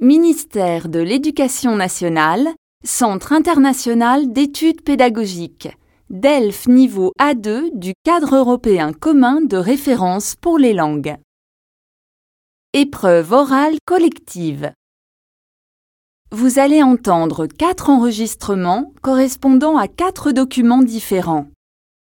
Ministère 0.00 0.88
de 0.88 1.00
l'Éducation 1.00 1.74
nationale, 1.74 2.54
Centre 2.84 3.32
international 3.32 4.32
d'études 4.32 4.82
pédagogiques, 4.82 5.76
DELF 6.08 6.68
niveau 6.68 7.10
A2 7.20 7.76
du 7.76 7.94
cadre 8.04 8.36
européen 8.36 8.92
commun 8.92 9.40
de 9.40 9.56
référence 9.56 10.36
pour 10.36 10.56
les 10.56 10.72
langues. 10.72 11.16
Épreuve 12.74 13.32
orale 13.32 13.78
collective. 13.86 14.70
Vous 16.30 16.60
allez 16.60 16.84
entendre 16.84 17.48
quatre 17.48 17.90
enregistrements 17.90 18.92
correspondant 19.02 19.76
à 19.76 19.88
quatre 19.88 20.30
documents 20.30 20.84
différents. 20.84 21.48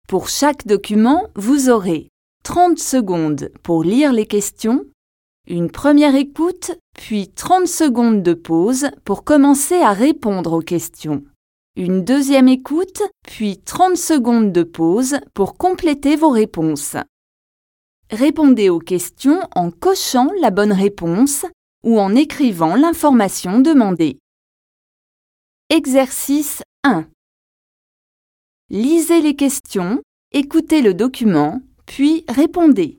Pour 0.09 0.27
chaque 0.27 0.67
document, 0.67 1.27
vous 1.35 1.69
aurez 1.69 2.09
30 2.43 2.79
secondes 2.79 3.49
pour 3.63 3.85
lire 3.85 4.11
les 4.11 4.25
questions, 4.25 4.83
une 5.49 5.71
première 5.71 6.15
écoute, 6.15 6.71
puis 6.97 7.29
30 7.29 7.67
secondes 7.67 8.23
de 8.23 8.33
pause 8.33 8.87
pour 9.05 9.23
commencer 9.23 9.75
à 9.75 9.93
répondre 9.93 10.51
aux 10.51 10.61
questions. 10.61 11.23
Une 11.77 12.03
deuxième 12.03 12.47
écoute, 12.49 13.03
puis 13.21 13.59
30 13.59 13.95
secondes 13.95 14.51
de 14.51 14.63
pause 14.63 15.17
pour 15.33 15.57
compléter 15.57 16.15
vos 16.15 16.31
réponses. 16.31 16.97
Répondez 18.09 18.69
aux 18.69 18.79
questions 18.79 19.39
en 19.55 19.69
cochant 19.69 20.29
la 20.41 20.49
bonne 20.49 20.71
réponse 20.71 21.45
ou 21.83 21.99
en 21.99 22.15
écrivant 22.15 22.75
l'information 22.75 23.59
demandée. 23.59 24.17
Exercice 25.69 26.63
1. 26.83 27.07
Lisez 28.69 29.21
les 29.21 29.35
questions, 29.35 30.01
écoutez 30.31 30.81
le 30.81 30.93
document, 30.93 31.61
puis 31.85 32.25
répondez. 32.27 32.97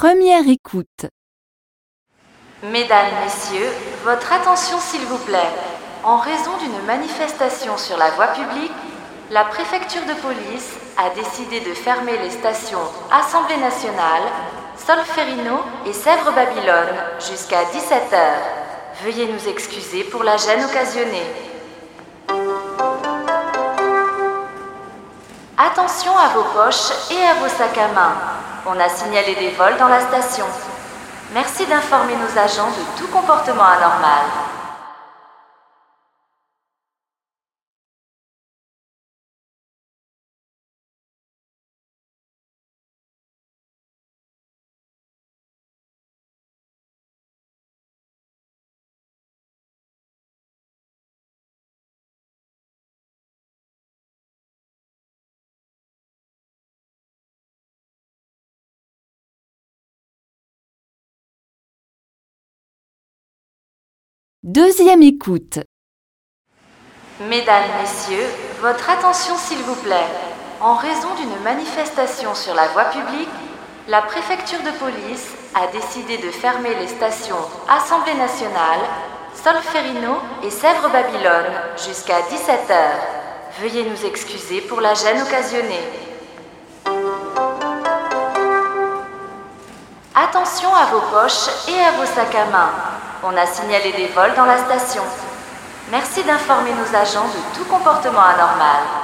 Première 0.00 0.48
écoute. 0.48 1.10
Mesdames, 2.62 3.12
Messieurs, 3.22 3.68
votre 4.02 4.32
attention 4.32 4.78
s'il 4.80 5.02
vous 5.02 5.18
plaît. 5.18 5.52
En 6.02 6.16
raison 6.16 6.56
d'une 6.56 6.86
manifestation 6.86 7.76
sur 7.76 7.98
la 7.98 8.08
voie 8.12 8.28
publique, 8.28 8.72
la 9.30 9.44
préfecture 9.44 10.00
de 10.06 10.14
police 10.22 10.72
a 10.96 11.10
décidé 11.10 11.60
de 11.60 11.74
fermer 11.74 12.16
les 12.16 12.30
stations 12.30 12.80
Assemblée 13.12 13.58
nationale, 13.58 14.22
Solferino 14.78 15.58
et 15.84 15.92
Sèvres-Babylone 15.92 16.96
jusqu'à 17.18 17.64
17h. 17.64 19.02
Veuillez 19.04 19.30
nous 19.30 19.48
excuser 19.50 20.04
pour 20.04 20.24
la 20.24 20.38
gêne 20.38 20.64
occasionnée. 20.64 21.26
Attention 25.58 26.16
à 26.16 26.28
vos 26.28 26.44
poches 26.54 26.90
et 27.10 27.22
à 27.22 27.34
vos 27.34 27.48
sacs 27.48 27.76
à 27.76 27.88
main. 27.88 28.29
On 28.66 28.78
a 28.78 28.88
signalé 28.90 29.34
des 29.36 29.50
vols 29.50 29.78
dans 29.78 29.88
la 29.88 30.00
station. 30.00 30.44
Merci 31.32 31.64
d'informer 31.66 32.14
nos 32.16 32.38
agents 32.38 32.68
de 32.68 33.00
tout 33.00 33.08
comportement 33.08 33.64
anormal. 33.64 34.49
Deuxième 64.42 65.02
écoute. 65.02 65.58
Mesdames, 67.28 67.68
Messieurs, 67.78 68.24
votre 68.62 68.88
attention 68.88 69.36
s'il 69.36 69.58
vous 69.58 69.74
plaît. 69.74 70.08
En 70.62 70.76
raison 70.76 71.08
d'une 71.16 71.42
manifestation 71.44 72.34
sur 72.34 72.54
la 72.54 72.68
voie 72.68 72.86
publique, 72.86 73.28
la 73.86 74.00
préfecture 74.00 74.60
de 74.60 74.70
police 74.78 75.28
a 75.54 75.66
décidé 75.66 76.16
de 76.16 76.30
fermer 76.30 76.74
les 76.76 76.88
stations 76.88 77.36
Assemblée 77.68 78.14
nationale, 78.14 78.80
Solferino 79.34 80.16
et 80.42 80.48
Sèvres-Babylone 80.48 81.52
jusqu'à 81.76 82.20
17h. 82.22 83.60
Veuillez 83.60 83.84
nous 83.90 84.06
excuser 84.06 84.62
pour 84.62 84.80
la 84.80 84.94
gêne 84.94 85.20
occasionnée. 85.20 85.84
Attention 90.14 90.74
à 90.74 90.86
vos 90.86 91.02
poches 91.12 91.68
et 91.68 91.78
à 91.78 91.90
vos 91.90 92.06
sacs 92.06 92.34
à 92.34 92.46
main. 92.46 92.99
On 93.22 93.36
a 93.36 93.44
signalé 93.44 93.92
des 93.92 94.06
vols 94.08 94.34
dans 94.34 94.46
la 94.46 94.56
station. 94.56 95.02
Merci 95.90 96.22
d'informer 96.24 96.70
nos 96.72 96.96
agents 96.96 97.28
de 97.28 97.58
tout 97.58 97.64
comportement 97.66 98.22
anormal. 98.22 98.99